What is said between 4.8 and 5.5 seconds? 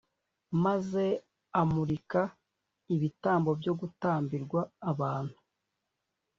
abantu